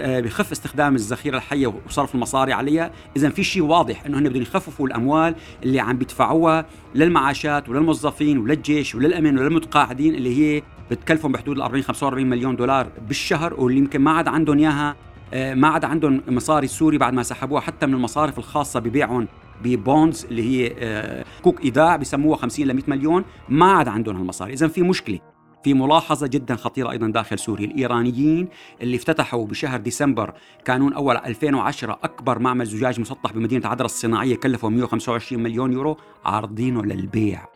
بخف 0.01 0.51
استخدام 0.53 0.95
الذخيرة 0.95 1.37
الحية 1.37 1.75
وصرف 1.87 2.15
المصاري 2.15 2.53
عليها. 2.53 2.91
إذا 3.17 3.29
في 3.29 3.43
شيء 3.43 3.63
واضح 3.63 4.07
إنه 4.07 4.19
هن 4.19 4.29
بدهم 4.29 4.43
يخففوا 4.43 4.87
الأموال 4.87 5.35
اللي 5.63 5.81
عم 5.81 5.99
بيدفعوها 5.99 6.67
للمعاشات 6.95 7.69
وللموظفين 7.69 8.39
وللجيش 8.39 8.95
وللأمن 8.95 9.39
وللمتقاعدين 9.39 10.15
اللي 10.15 10.39
هي 10.39 10.63
بتكلفهم 10.91 11.33
بحدود 11.33 11.57
ال 11.57 11.63
40 11.63 11.83
45 11.83 12.27
مليون 12.27 12.57
دولار 12.57 12.89
بالشهر 13.09 13.61
واللي 13.61 13.79
يمكن 13.79 14.01
ما 14.01 14.11
عاد 14.11 14.29
عندهم 14.29 14.59
إياها 14.59 14.97
آه، 15.35 15.55
ما 15.55 15.69
عاد 15.69 15.85
عندهم 15.85 16.23
مصاري 16.29 16.67
سوري 16.67 16.99
بعد 16.99 17.13
ما 17.13 17.23
سحبوها 17.23 17.61
حتى 17.61 17.87
من 17.87 17.95
المصارف 17.95 18.39
الخاصة 18.39 18.81
ببيعهم 18.81 19.29
ب 19.65 19.75
bonds 19.75 20.25
اللي 20.25 20.43
هي 20.43 20.75
آه، 20.79 21.25
صكوك 21.43 21.65
إيداع 21.65 21.97
بسموها 21.97 22.37
50 22.37 22.67
ل 22.67 22.75
100 22.75 22.85
مليون. 22.89 23.25
ما 23.49 23.73
عاد 23.73 23.89
عندهم 23.89 24.17
هالمصاري. 24.17 24.53
إذا 24.53 24.69
في 24.69 24.83
مشكلة. 24.83 25.19
في 25.65 25.75
ملاحظة 25.75 26.27
جدا 26.27 26.57
خطيرة 26.57 26.91
أيضا 26.91 27.09
داخل 27.09 27.39
سوريا. 27.39 27.67
الإيرانيين 27.67 28.49
اللي 28.83 28.97
افتتحوا 28.97 29.47
بشهر 29.47 29.81
ديسمبر 29.81 30.35
كانون 30.65 30.93
أول 30.93 31.17
2010 31.17 31.99
أكبر 32.03 32.39
معمل 32.39 32.67
زجاج 32.67 33.01
مسطح 33.01 33.33
بمدينة 33.33 33.69
عدرا 33.69 33.87
الصناعية 33.87 34.37
كلفه 34.37 34.69
125 34.69 35.43
مليون 35.43 35.73
يورو 35.73 35.97
عارضينه 36.25 36.83
للبيع. 36.83 37.47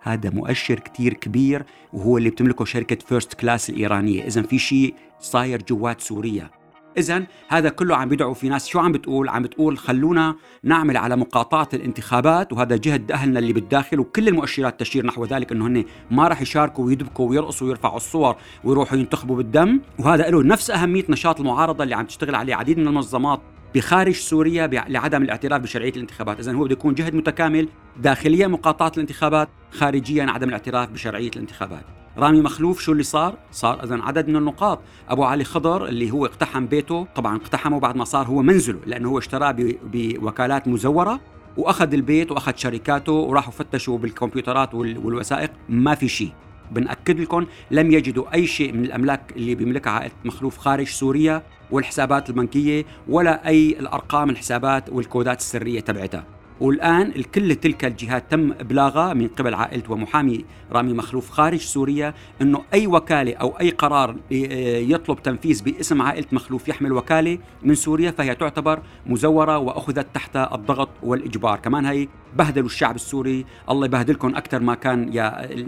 هذا 0.00 0.30
مؤشر 0.30 0.78
كتير 0.78 1.14
كبير 1.14 1.64
وهو 1.92 2.18
اللي 2.18 2.30
بتملكه 2.30 2.64
شركة 2.64 2.96
First 3.06 3.34
Class 3.34 3.70
الإيرانية. 3.70 4.26
إذا 4.26 4.42
في 4.42 4.58
شيء 4.58 4.94
صاير 5.20 5.62
جوات 5.62 6.00
سوريا. 6.00 6.61
إذا 6.98 7.26
هذا 7.48 7.68
كله 7.68 7.96
عم 7.96 8.08
بيدعو 8.08 8.34
في 8.34 8.48
ناس 8.48 8.68
شو 8.68 8.80
عم 8.80 8.92
بتقول؟ 8.92 9.28
عم 9.28 9.42
بتقول 9.42 9.78
خلونا 9.78 10.36
نعمل 10.62 10.96
على 10.96 11.16
مقاطعة 11.16 11.68
الانتخابات 11.74 12.52
وهذا 12.52 12.76
جهد 12.76 13.12
أهلنا 13.12 13.38
اللي 13.38 13.52
بالداخل 13.52 14.00
وكل 14.00 14.28
المؤشرات 14.28 14.80
تشير 14.80 15.06
نحو 15.06 15.24
ذلك 15.24 15.52
أنه 15.52 15.66
هن 15.66 15.84
ما 16.10 16.28
راح 16.28 16.42
يشاركوا 16.42 16.84
ويدبكوا 16.84 17.28
ويرقصوا 17.28 17.66
ويرفعوا 17.66 17.96
الصور 17.96 18.36
ويروحوا 18.64 18.98
ينتخبوا 18.98 19.36
بالدم 19.36 19.80
وهذا 19.98 20.30
له 20.30 20.42
نفس 20.42 20.70
أهمية 20.70 21.04
نشاط 21.08 21.40
المعارضة 21.40 21.84
اللي 21.84 21.94
عم 21.94 22.06
تشتغل 22.06 22.34
عليه 22.34 22.54
عديد 22.54 22.78
من 22.78 22.86
المنظمات 22.88 23.40
بخارج 23.74 24.14
سوريا 24.14 24.66
لعدم 24.66 25.22
الاعتراف 25.22 25.62
بشرعية 25.62 25.92
الانتخابات، 25.92 26.40
اذا 26.40 26.52
هو 26.52 26.64
بده 26.64 26.72
يكون 26.72 26.94
جهد 26.94 27.14
متكامل 27.14 27.68
داخليا 27.96 28.46
مقاطعة 28.46 28.92
الانتخابات، 28.96 29.48
خارجيا 29.70 30.26
عدم 30.28 30.48
الاعتراف 30.48 30.90
بشرعية 30.90 31.30
الانتخابات. 31.36 32.01
رامي 32.18 32.40
مخلوف 32.40 32.80
شو 32.80 32.92
اللي 32.92 33.02
صار؟ 33.02 33.34
صار 33.50 33.84
اذا 33.84 34.02
عدد 34.02 34.28
من 34.28 34.36
النقاط، 34.36 34.80
أبو 35.08 35.24
علي 35.24 35.44
خضر 35.44 35.86
اللي 35.86 36.10
هو 36.10 36.26
اقتحم 36.26 36.66
بيته، 36.66 37.06
طبعا 37.14 37.36
اقتحمه 37.36 37.80
بعد 37.80 37.96
ما 37.96 38.04
صار 38.04 38.26
هو 38.26 38.42
منزله 38.42 38.78
لأنه 38.86 39.08
هو 39.08 39.18
اشتراه 39.18 39.56
بوكالات 39.82 40.68
مزورة 40.68 41.20
وأخذ 41.56 41.92
البيت 41.92 42.32
وأخذ 42.32 42.52
شركاته 42.56 43.12
وراحوا 43.12 43.52
فتشوا 43.52 43.98
بالكمبيوترات 43.98 44.74
والوثائق 44.74 45.50
ما 45.68 45.94
في 45.94 46.08
شيء. 46.08 46.32
بنأكد 46.70 47.20
لكم 47.20 47.46
لم 47.70 47.92
يجدوا 47.92 48.34
أي 48.34 48.46
شيء 48.46 48.72
من 48.72 48.84
الأملاك 48.84 49.32
اللي 49.36 49.54
بيملكها 49.54 49.90
عائلة 49.90 50.12
مخلوف 50.24 50.58
خارج 50.58 50.86
سوريا 50.86 51.42
والحسابات 51.70 52.28
البنكية 52.28 52.84
ولا 53.08 53.48
أي 53.48 53.76
الأرقام 53.80 54.30
الحسابات 54.30 54.90
والكودات 54.90 55.40
السرية 55.40 55.80
تبعتها. 55.80 56.24
والآن 56.62 57.12
الكل 57.16 57.54
تلك 57.54 57.84
الجهات 57.84 58.30
تم 58.30 58.52
إبلاغها 58.52 59.14
من 59.14 59.28
قبل 59.28 59.54
عائلته 59.54 59.92
ومحامي 59.92 60.44
رامي 60.72 60.92
مخلوف 60.92 61.30
خارج 61.30 61.60
سوريا 61.60 62.14
أنه 62.42 62.62
أي 62.74 62.86
وكالة 62.86 63.34
أو 63.34 63.48
أي 63.60 63.70
قرار 63.70 64.16
يطلب 64.30 65.22
تنفيذ 65.22 65.62
باسم 65.64 66.02
عائلة 66.02 66.26
مخلوف 66.32 66.68
يحمل 66.68 66.92
وكالة 66.92 67.38
من 67.62 67.74
سوريا 67.74 68.10
فهي 68.10 68.34
تعتبر 68.34 68.82
مزورة 69.06 69.58
وأخذت 69.58 70.06
تحت 70.14 70.36
الضغط 70.36 70.88
والإجبار. 71.02 71.58
كمان 71.58 71.86
هي 71.86 72.08
بهدلوا 72.36 72.66
الشعب 72.66 72.94
السوري. 72.94 73.46
الله 73.70 73.86
يبهدلكم 73.86 74.36
أكثر 74.36 74.60
ما 74.60 74.74
كان 74.74 75.12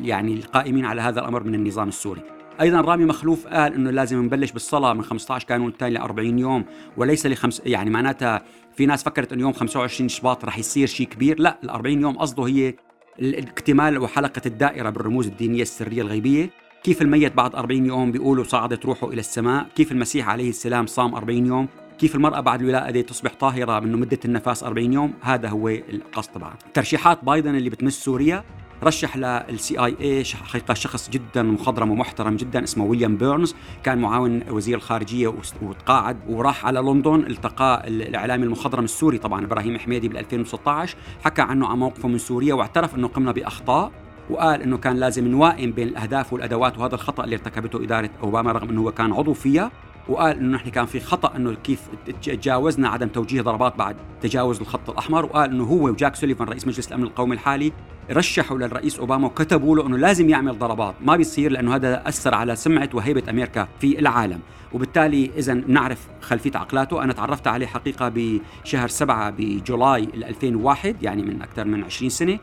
يعني 0.04 0.34
القائمين 0.34 0.84
على 0.84 1.02
هذا 1.02 1.20
الأمر 1.20 1.42
من 1.42 1.54
النظام 1.54 1.88
السوري. 1.88 2.22
أيضا 2.61 2.80
رامي 2.80 3.04
مخلوف 3.04 3.46
قال 3.46 3.75
إنه 3.75 3.90
لازم 3.90 4.25
نبلش 4.25 4.52
بالصلاة 4.52 4.92
من 4.92 5.04
15 5.04 5.46
كانون 5.46 5.68
الثاني 5.68 5.94
ل 5.94 5.96
40 5.96 6.38
يوم 6.38 6.64
وليس 6.96 7.26
لخمس 7.26 7.62
يعني 7.66 7.90
معناتها 7.90 8.42
في 8.76 8.87
ناس 8.87 9.02
فكرت 9.02 9.32
إنه 9.32 9.42
يوم 9.42 9.52
25 9.52 10.08
شباط 10.08 10.44
رح 10.44 10.58
يصير 10.58 10.87
شيء 10.87 11.06
كبير. 11.06 11.40
لا 11.40 11.58
ال 11.64 11.70
40 11.70 12.00
يوم 12.00 12.18
قصده 12.18 12.44
هي 12.44 12.75
الاكتمال 13.20 13.99
وحلقة 13.99 14.42
الدائرة 14.46 14.90
بالرموز 14.90 15.26
الدينية 15.26 15.62
السرية 15.62 16.02
الغيبية. 16.02 16.50
كيف 16.84 17.02
الميت 17.02 17.34
بعد 17.34 17.54
40 17.54 17.87
يوم 17.87 18.12
بيقولوا 18.12 18.44
صعدت 18.44 18.87
روحه 18.87 19.08
إلى 19.08 19.20
السماء؟ 19.20 19.66
كيف 19.76 19.92
المسيح 19.92 20.28
عليه 20.28 20.49
السلام 20.49 20.87
صام 20.87 21.14
40 21.14 21.46
يوم؟ 21.46 21.68
كيف 21.99 22.14
المرأة 22.14 22.40
بعد 22.40 22.61
الولادة 22.61 23.00
تصبح 23.00 23.34
طاهرة 23.34 23.80
من 23.80 23.92
مدة 23.92 24.18
النفاس 24.25 24.64
40 24.64 24.92
يوم؟ 24.92 25.12
هذا 25.20 25.49
هو 25.49 25.68
القصد 25.68 26.32
تبعها 26.32 26.58
ترشيحات 26.75 27.25
بايدن 27.25 27.54
اللي 27.54 27.70
بتمس 27.70 28.04
سوريا. 28.04 28.44
رشح 28.84 29.16
لل 29.16 29.78
CIA 29.78 30.24
حقيقة 30.24 30.74
شخص 30.74 31.10
جدا 31.10 31.42
مخضرم 31.42 31.90
ومحترم 31.90 32.36
جدا 32.36 32.64
اسمه 32.64 32.84
ويليام 32.84 33.16
بيرنز. 33.16 33.54
كان 33.82 33.98
معاون 33.98 34.42
وزير 34.50 34.76
الخارجية 34.76 35.34
وتقاعد 35.62 36.16
وراح 36.28 36.66
على 36.66 36.80
لندن 36.80 37.14
التقى 37.14 37.88
الإعلامي 37.88 38.44
المخضرم 38.44 38.84
السوري 38.84 39.18
طبعا 39.18 39.44
إبراهيم 39.44 39.78
حميدي 39.78 40.08
بال 40.08 40.18
2016 40.18 40.96
حكى 41.24 41.42
عنه 41.42 41.66
عن 41.66 41.78
موقفه 41.78 42.08
من 42.08 42.18
سوريا 42.18 42.54
واعترف 42.54 42.94
إنه 42.94 43.08
قمنا 43.08 43.32
بأخطاء 43.32 43.92
وقال 44.30 44.62
إنه 44.62 44.76
كان 44.78 44.96
لازم 44.96 45.28
نوائم 45.28 45.72
بين 45.72 45.88
الأهداف 45.88 46.32
والأدوات 46.32 46.78
وهذا 46.78 46.94
الخطأ 46.94 47.24
اللي 47.24 47.36
ارتكبته 47.36 47.84
إدارة 47.84 48.10
أوباما 48.22 48.52
رغم 48.52 48.68
إنه 48.68 48.80
هو 48.80 48.92
كان 48.92 49.12
عضو 49.12 49.32
فيها. 49.32 49.70
وقال 50.08 50.36
إنه 50.36 50.56
نحن 50.56 50.70
كان 50.70 50.86
في 50.86 51.00
خطأ 51.00 51.36
إنه 51.36 51.54
كيف 51.54 51.80
تجاوزنا 52.22 52.88
عدم 52.88 53.08
توجيه 53.08 53.42
ضربات 53.42 53.76
بعد 53.76 53.96
تجاوز 54.20 54.60
الخط 54.60 54.90
الأحمر. 54.90 55.24
وقال 55.24 55.50
إنه 55.50 55.64
هو 55.64 55.88
وجاك 55.88 56.14
سوليفان 56.16 56.48
رئيس 56.48 56.66
مجلس 56.66 56.88
الأمن 56.88 57.04
القومي 57.04 57.34
الحالي 57.34 57.72
رشحوا 58.11 58.58
للرئيس 58.58 58.99
أوباما 58.99 59.26
وكتبوا 59.26 59.76
له 59.76 59.87
إنه 59.87 59.96
لازم 59.96 60.28
يعمل 60.28 60.58
ضربات 60.58 60.94
ما 61.00 61.16
بيصير 61.16 61.52
لأنه 61.52 61.75
هذا 61.75 62.08
أثر 62.08 62.34
على 62.34 62.56
سمعة 62.56 62.88
وهيبة 62.94 63.23
أمريكا 63.30 63.68
في 63.80 63.99
العالم. 63.99 64.40
وبالتالي 64.73 65.30
اذا 65.37 65.54
نعرف 65.54 66.08
خلفية 66.20 66.50
عقلاته. 66.54 67.02
أنا 67.02 67.12
تعرفت 67.12 67.46
عليه 67.46 67.66
حقيقة 67.66 68.12
بشهر 68.14 68.88
سبعة 68.88 69.30
بجولاي 69.30 70.08
2001 70.14 71.02
يعني 71.02 71.23
من 71.23 71.42
أكثر 71.42 71.64
من 71.64 71.84
20 71.84 72.11
سنة. 72.11 72.38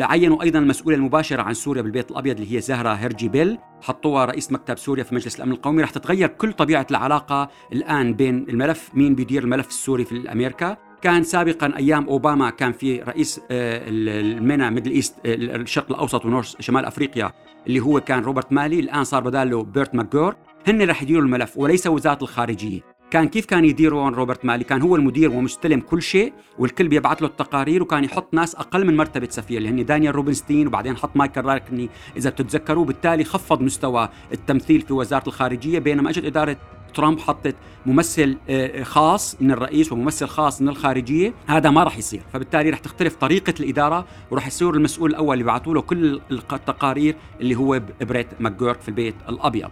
عينوا 0.00 0.42
أيضا 0.42 0.58
المسؤولة 0.58 0.96
المباشرة 0.96 1.42
عن 1.42 1.54
سوريا 1.54 1.82
بالبيت 1.82 2.10
الأبيض 2.10 2.40
اللي 2.40 2.56
هي 2.56 2.60
زهرة 2.60 2.88
هرجي 2.88 3.28
بيل. 3.28 3.58
حطوها 3.82 4.24
رئيس 4.24 4.52
مكتب 4.52 4.78
سوريا 4.78 5.04
في 5.04 5.14
مجلس 5.14 5.36
الأمن 5.36 5.52
القومي. 5.52 5.82
رح 5.82 5.90
تتغير 5.90 6.28
كل 6.28 6.52
طبيعة 6.52 6.86
العلاقة 6.90 7.48
الآن 7.72 8.14
بين 8.14 8.46
الملف 8.48 8.90
مين 8.94 9.14
بيدير 9.14 9.42
الملف 9.42 9.68
السوري 9.68 10.04
في 10.04 10.32
أمريكا. 10.32 10.76
كان 11.04 11.22
سابقا 11.22 11.72
أيام 11.76 12.08
أوباما 12.08 12.50
كان 12.50 12.72
في 12.72 13.00
رئيس 13.00 13.40
آه، 13.50 13.82
ال 13.88 14.04
MENA 14.04 14.70
Middle 14.70 14.90
East 14.90 15.14
الشرق 15.24 15.90
الأوسط 15.90 16.24
و 16.24 16.29
North 16.29 16.56
شمال 16.60 16.84
أفريقيا 16.84 17.32
اللي 17.66 17.80
هو 17.80 18.00
كان 18.00 18.22
روبرت 18.22 18.52
مالي. 18.52 18.80
الآن 18.80 19.04
صار 19.04 19.22
بداله 19.22 19.62
بريت 19.62 19.94
ماكجورك. 19.94 20.36
هن 20.66 20.82
رح 20.82 21.02
يديروا 21.02 21.22
الملف 21.22 21.58
وليس 21.58 21.86
وزارة 21.86 22.22
الخارجية. 22.22 22.80
كان 23.10 23.28
كيف 23.28 23.46
كان 23.46 23.64
يديروا 23.64 24.10
روبرت 24.10 24.44
مالي؟ 24.44 24.64
كان 24.64 24.82
هو 24.82 24.96
المدير 24.96 25.30
ومستلم 25.30 25.80
كل 25.80 26.02
شيء 26.02 26.32
والكل 26.58 26.88
بيبعث 26.88 27.22
له 27.22 27.28
التقارير 27.28 27.82
وكان 27.82 28.04
يحط 28.04 28.34
ناس 28.34 28.54
أقل 28.54 28.86
من 28.86 28.96
مرتبة 28.96 29.28
سفير 29.30 29.58
اللي 29.58 29.68
هن 29.68 29.84
دانيال 29.84 30.14
روبنستين 30.14 30.66
وبعدين 30.66 30.96
حط 30.96 31.16
مايكل 31.16 31.44
راكني 31.44 31.88
إذا 32.16 32.30
بتتذكروا 32.30 32.84
بالتالي 32.84 33.24
خفض 33.24 33.60
مستوى 33.60 34.08
التمثيل 34.32 34.80
في 34.80 34.92
وزارة 34.92 35.26
الخارجية 35.26 35.78
بينما 35.78 36.10
أجت 36.10 36.24
إدارة 36.24 36.56
ترامب 36.94 37.20
حطت 37.20 37.54
ممثل 37.86 38.36
آه، 38.48 38.82
خاص 38.82 39.36
من 39.40 39.50
الرئيس 39.50 39.92
وممثل 39.92 40.26
خاص 40.26 40.62
من 40.62 40.68
الخارجية. 40.68 41.34
هذا 41.46 41.70
ما 41.70 41.82
راح 41.82 41.98
يصير. 41.98 42.22
فبالتالي 42.32 42.70
راح 42.70 42.78
تختلف 42.78 43.14
طريقة 43.16 43.54
الإدارة 43.60 44.06
وراح 44.30 44.46
يصير 44.46 44.70
المسؤول 44.74 45.10
الأول 45.10 45.34
اللي 45.34 45.44
بعثوا 45.44 45.74
له 45.74 45.80
كل 45.80 46.20
التقارير 46.30 47.16
اللي 47.40 47.54
هو 47.54 47.80
بريت 48.00 48.26
ماكجورك 48.40 48.80
في 48.80 48.88
البيت 48.88 49.14
الأبيض. 49.28 49.70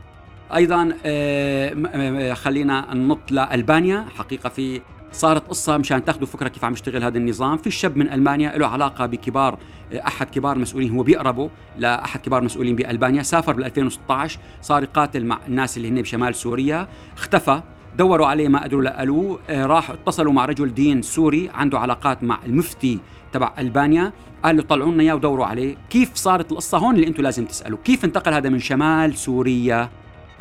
أيضا 0.55 0.95
آه، 1.05 1.77
آه، 1.95 2.35
خلينا 2.35 2.95
ننط 2.95 3.31
لألبانيا. 3.31 4.07
حقيقة 4.17 4.49
في 4.49 4.81
صارت 5.13 5.49
قصة 5.49 5.77
مشان 5.77 6.05
تاخذوا 6.05 6.27
فكرة 6.27 6.49
كيف 6.49 6.65
عم 6.65 6.73
يشتغل 6.73 7.05
هذا 7.05 7.19
النظام. 7.19 7.57
في 7.57 7.71
شاب 7.71 7.97
من 7.97 8.13
ألمانيا 8.13 8.59
له 8.59 8.67
علاقة 8.67 9.07
بكبار 9.07 9.59
أحد 9.95 10.31
كبار 10.31 10.57
المسؤولين 10.57 10.91
هو 10.91 11.03
بيقربه 11.03 11.51
لأحد 11.79 12.21
كبار 12.21 12.41
المسؤولين 12.41 12.77
بألبانيا. 12.77 13.23
سافر 13.23 13.53
بال 13.53 13.65
2016 13.65 14.39
صار 14.63 14.83
يقاتل 14.83 15.25
مع 15.25 15.39
الناس 15.49 15.77
اللي 15.77 15.89
هن 15.89 16.03
بشمال 16.03 16.35
سوريا. 16.35 16.89
اختفى 17.17 17.63
دوروا 17.99 18.27
عليه 18.27 18.49
ما 18.49 18.63
قدروا 18.63 18.83
لقلوه 18.83 19.39
آه، 19.51 19.67
راح 19.67 19.91
اتصلوا 19.91 20.33
مع 20.33 20.45
رجل 20.45 20.75
دين 20.75 21.03
سوري 21.03 21.51
عنده 21.55 21.79
علاقات 21.79 22.25
مع 22.25 22.39
المفتي 22.47 22.99
تبع 23.33 23.53
ألبانيا. 23.59 24.13
قال 24.45 24.57
له 24.57 24.63
طلعوا 24.63 24.93
لنا 24.93 25.03
إياه 25.03 25.15
ودوروا 25.15 25.47
عليه. 25.47 25.77
كيف 25.91 26.15
صارت 26.15 26.53
القصة؟ 26.53 26.79
هون 26.79 26.95
اللي 26.95 27.07
أنتم 27.07 27.23
لازم 27.23 27.45
تسألوا. 27.45 27.79
كيف 27.85 28.05
انتقل 28.05 28.35
هذا 28.35 28.49
من 28.49 28.59
شمال 28.59 29.15
سوريا؟ 29.17 29.89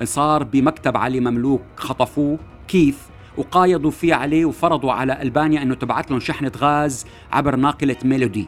صار 0.04 0.44
بمكتب 0.44 0.98
علي 0.98 1.20
مملوك 1.20 1.62
خطفوه. 1.76 2.40
كيف؟ 2.68 3.12
وقايضوا 3.38 3.92
فيه 3.92 4.16
عليه 4.16 4.46
وفرضوا 4.46 4.92
على 4.92 5.22
ألبانيا 5.22 5.62
أنه 5.62 5.76
تبعت 5.76 6.12
لهم 6.12 6.20
شحنة 6.20 6.52
غاز 6.58 7.06
عبر 7.32 7.56
ناقلة 7.56 7.98
ميلودي. 8.04 8.48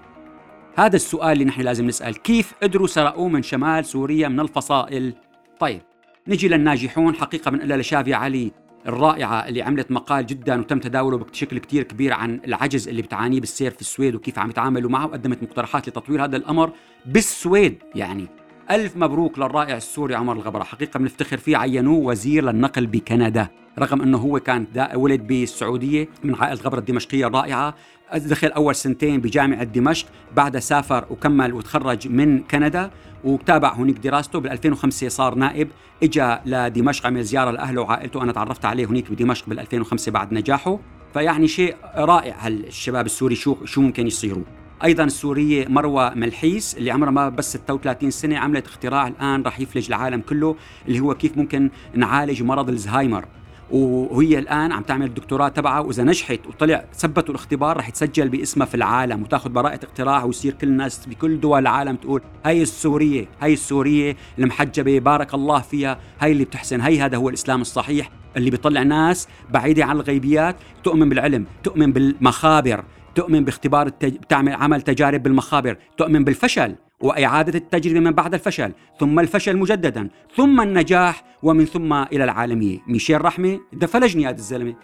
هذا 0.76 0.96
السؤال 0.96 1.32
اللي 1.32 1.46
نحن 1.46 1.62
لازم 1.62 1.88
نسأل. 1.88 2.18
كيف 2.18 2.54
قدروا 2.64 2.88
سرقوه 2.88 3.30
من 3.30 3.44
شمال 3.44 3.86
سوريا 3.86 4.28
من 4.28 4.40
الفصائل؟ 4.40 5.14
طيب 5.60 5.82
نجي 6.28 6.48
للناجحون 6.48 7.16
حقيقة 7.16 7.52
من 7.52 7.62
إلا 7.62 7.78
لشافي 7.78 8.14
علي 8.14 8.52
الرائعة 8.88 9.48
اللي 9.48 9.62
عملت 9.62 9.92
مقال 9.92 10.26
جدا 10.26 10.60
وتم 10.60 10.80
تداوله 10.80 11.18
بشكل 11.18 11.58
كتير 11.58 11.84
كبير 11.84 12.14
عن 12.14 12.42
العجز 12.46 12.88
اللي 12.88 13.02
بتعانيه 13.02 13.40
بالسير 13.40 13.72
في 13.72 13.82
السويد 13.82 14.16
وكيف 14.16 14.40
عم 14.40 14.50
يتعاملوا 14.50 14.90
معه 14.90 15.06
وقدمت 15.06 15.44
مقترحات 15.44 15.90
لتطوير 15.90 16.24
هذا 16.24 16.38
الأمر 16.38 16.72
بالسويد 17.06 17.78
يعني 17.96 18.28
ألف 18.72 18.98
مبروك 18.98 19.40
للرائع 19.40 19.78
السوري 19.78 20.16
عمر 20.16 20.34
الغبرة 20.34 20.64
حقيقة 20.64 20.98
بنفتخر 20.98 21.38
فيه 21.38 21.58
عينوه 21.58 21.98
وزير 21.98 22.44
للنقل 22.44 22.88
بكندا 22.88 23.48
رغم 23.80 24.02
أنه 24.02 24.18
هو 24.18 24.40
كان 24.40 24.68
ولد 24.96 25.28
بالسعودية 25.28 26.10
من 26.24 26.36
عائلة 26.36 26.62
غبرة 26.62 26.80
الدمشقية 26.80 27.28
الرائعة. 27.28 27.76
دخل 28.16 28.48
أول 28.48 28.76
سنتين 28.76 29.22
بجامعة 29.22 29.64
دمشق 29.64 30.08
بعدها 30.36 30.60
سافر 30.60 31.06
وكمل 31.10 31.54
وتخرج 31.54 32.08
من 32.08 32.40
كندا 32.40 32.92
وتابع 33.24 33.74
هناك 33.74 33.96
دراسته. 33.96 34.40
بال 34.40 34.52
2005 34.52 35.08
صار 35.08 35.36
نائب 35.36 35.68
اجى 36.04 36.38
لدمشق 36.46 37.08
عمل 37.08 37.24
زيارة 37.24 37.52
لأهله 37.52 37.82
وعائلته. 37.82 38.24
أنا 38.24 38.32
تعرفت 38.32 38.66
عليه 38.66 38.86
هناك 38.86 39.12
بدمشق 39.12 39.50
بال 39.50 39.60
2005 39.60 40.12
بعد 40.12 40.34
نجاحه. 40.34 40.80
فيعني 41.14 41.48
شيء 41.48 41.76
رائع 41.96 42.36
هالشباب 42.40 43.06
السوري 43.06 43.36
شو 43.36 43.66
شو 43.66 43.82
ممكن 43.82 44.08
يصيروا. 44.08 44.44
أيضا 44.84 45.04
السوريه 45.04 45.68
مروة 45.68 46.14
ملحيس 46.14 46.78
اللي 46.78 46.92
عمرها 46.92 47.12
ما 47.12 47.30
بس 47.30 47.54
36 47.54 48.12
سنة 48.12 48.38
عملت 48.38 48.66
اختراع 48.68 49.08
الآن 49.08 49.42
راح 49.44 49.60
يفلج 49.60 49.88
العالم 49.88 50.22
كله 50.22 50.56
اللي 50.88 51.00
هو 51.00 51.16
كيف 51.16 51.38
ممكن 51.38 51.70
نعالج 51.94 52.44
مرض 52.44 52.70
الزهايمر 52.70 53.26
وهي 53.72 54.40
الآن 54.40 54.72
عم 54.72 54.84
تعمل 54.84 55.06
الدكتوراه 55.06 55.48
تبعها 55.48 55.80
وإذا 55.80 56.04
نجحت 56.04 56.40
وطلع 56.48 56.86
ثبتوا 56.96 57.30
الاختبار 57.30 57.78
رح 57.78 57.90
يتسجل 57.90 58.30
باسمها 58.30 58.66
في 58.68 58.76
العالم 58.76 59.22
وتاخذ 59.22 59.50
براءة 59.50 59.80
اختراع 59.84 60.24
ويصير 60.24 60.54
كل 60.54 60.68
الناس 60.68 61.06
بكل 61.06 61.40
دول 61.40 61.60
العالم 61.60 61.96
تقول 61.96 62.22
هي 62.46 62.62
السورية 62.62 63.26
هي 63.42 63.54
السورية 63.54 64.16
المحجبة 64.40 65.00
بارك 65.00 65.34
الله 65.34 65.60
فيها 65.60 66.00
هي 66.20 66.32
اللي 66.32 66.46
بتحسن 66.46 66.82
هي 66.82 67.02
هذا 67.02 67.18
هو 67.18 67.30
الإسلام 67.30 67.62
الصحيح 67.62 68.10
اللي 68.38 68.50
بيطلع 68.50 68.84
ناس 68.84 69.28
بعيدة 69.52 69.86
عن 69.86 69.96
الغيبيات 69.96 70.56
تؤمن 70.84 71.10
بالعلم 71.10 71.46
تؤمن 71.64 71.92
بالمخابر 71.92 72.84
تؤمن 73.16 73.44
باختبار 73.46 73.88
التج... 73.88 74.16
بتعمل 74.18 74.54
عمل 74.54 74.82
تجارب 74.82 75.24
بالمخابر 75.24 75.78
تؤمن 75.98 76.24
بالفشل 76.24 76.76
وإعادة 77.02 77.60
التجربة 77.60 78.00
من 78.00 78.12
بعد 78.12 78.34
الفشل 78.34 78.72
ثم 79.00 79.20
الفشل 79.20 79.58
مجددا 79.58 80.10
ثم 80.36 80.62
النجاح 80.62 81.24
ومن 81.44 81.66
ثم 81.66 81.94
إلى 81.94 82.24
العالمية 82.24 82.80
ميشيل 82.88 83.26
رحمة 83.26 83.60
ده 83.74 83.88
فلجني 83.88 84.28
هذا 84.28 84.36
الزلمة. 84.36 84.76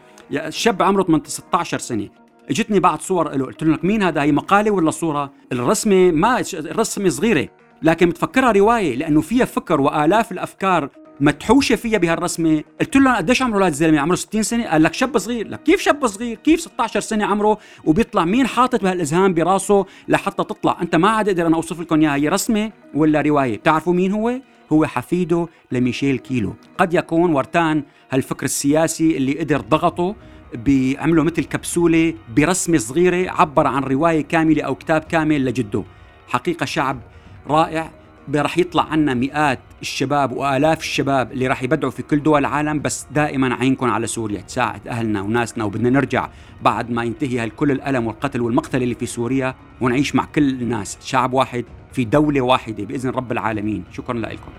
شاب 0.50 0.82
عمره 0.82 1.22
16 1.26 1.80
سنة. 1.80 2.10
اجتني 2.50 2.80
بعض 2.80 3.00
صور 3.00 3.36
له 3.36 3.46
قلت 3.46 3.64
لك 3.64 3.86
مين 3.86 4.04
هذا؟ 4.04 4.22
هي 4.22 4.32
مقالة 4.32 4.72
ولا 4.72 4.92
صورة؟ 4.92 5.32
الرسمة 5.52 6.12
ما 6.12 6.44
الرسمة 6.54 7.10
صغيرة 7.10 7.48
لكن 7.82 8.10
بتفكرها 8.10 8.52
رواية 8.52 8.96
لأنه 8.96 9.22
فيها 9.22 9.46
فكر 9.46 9.82
وآلاف 9.82 10.32
الأفكار 10.32 10.90
متحوشه 11.22 11.76
فيها 11.76 11.98
بهالرسمة. 11.98 12.64
قلت 12.80 12.96
له 12.96 13.18
قديش 13.18 13.42
عمره 13.42 13.60
هذا 13.60 13.68
الزلمة؟ 13.68 14.00
عمره 14.00 14.16
60 14.16 14.44
سنة؟ 14.44 14.68
قال 14.68 14.84
لك 14.84 14.94
شاب 14.94 15.18
صغير. 15.18 15.48
لك 15.48 15.64
كيف 15.64 15.82
شاب 15.82 16.08
صغير؟ 16.08 16.38
كيف 16.38 16.62
16 16.62 17.00
سنة 17.00 17.26
عمره؟ 17.26 17.58
وبيطلع 17.86 18.26
مين 18.26 18.48
حاطط 18.48 18.84
بهالاذهان 18.84 19.34
براسه 19.34 19.86
لحتى 20.08 20.44
تطلع؟ 20.44 20.78
أنت 20.82 20.96
ما 20.96 21.10
عاد 21.10 21.30
أقدر 21.30 21.48
أنا 21.48 21.56
أوصف 21.56 21.80
لكم 21.80 22.02
إياها. 22.02 22.16
هي 22.16 22.30
رسمة 22.30 22.72
ولا 22.94 23.22
رواية؟ 23.22 23.58
بتعرفوا 23.58 23.94
مين 23.94 24.12
هو؟ 24.12 24.40
هو 24.74 24.86
حفيده 24.86 25.48
لميشيل 25.72 26.18
كيلو. 26.18 26.56
قد 26.78 26.94
يكون 26.94 27.34
ورتان 27.34 27.84
هالفكر 28.12 28.46
السياسي 28.46 29.18
اللي 29.18 29.40
قدر 29.40 29.62
ضغطه 29.62 30.16
بيعملوا 30.54 31.24
مثل 31.24 31.44
كبسولة 31.44 32.14
برسمة 32.38 32.78
صغيرة 32.78 33.32
عبر 33.32 33.68
عن 33.68 33.84
رواية 33.84 34.22
كاملة 34.22 34.64
أو 34.64 34.76
كتاب 34.76 35.02
كامل 35.02 35.46
لجده. 35.46 35.84
حقيقة 36.28 36.66
شعب 36.66 37.00
رائع. 37.48 37.99
رح 38.36 38.58
يطلع 38.58 38.84
عنا 38.84 39.14
مئات 39.14 39.60
الشباب 39.82 40.32
وآلاف 40.32 40.80
الشباب 40.80 41.32
اللي 41.32 41.48
رح 41.48 41.64
يبدعوا 41.64 41.92
في 41.92 42.04
كل 42.04 42.24
دول 42.24 42.40
العالم 42.40 42.82
بس 42.82 43.06
دائما 43.12 43.56
عينكم 43.56 43.90
على 43.90 44.08
سوريا. 44.08 44.42
تساعد 44.42 44.88
أهلنا 44.88 45.22
وناسنا 45.22 45.64
وبدنا 45.64 45.90
نرجع 45.90 46.30
بعد 46.62 46.92
ما 46.92 47.04
ينتهي 47.04 47.50
كل 47.50 47.72
الألم 47.72 48.08
والقتل 48.08 48.42
والمقتل 48.42 48.84
اللي 48.84 48.96
في 48.96 49.06
سوريا 49.06 49.56
ونعيش 49.82 50.16
مع 50.16 50.26
كل 50.26 50.50
الناس. 50.50 50.98
شعب 51.04 51.34
واحد 51.34 51.66
في 51.92 52.06
دولة 52.06 52.42
واحدة 52.42 52.84
بإذن 52.84 53.10
رب 53.10 53.32
العالمين. 53.32 53.84
شكرا 53.92 54.18
لكم. 54.18 54.52